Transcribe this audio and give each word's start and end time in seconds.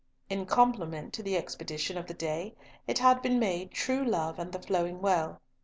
In 0.31 0.47
compliment 0.47 1.13
to 1.13 1.21
the 1.21 1.37
expedition 1.37 1.95
of 1.95 2.07
the 2.07 2.15
day 2.15 2.55
it 2.87 2.97
had 2.97 3.21
been 3.21 3.37
made 3.37 3.69
"True 3.69 4.03
love 4.03 4.39
and 4.39 4.51
the 4.51 4.57
Flowing 4.59 4.99
Well." 4.99 5.39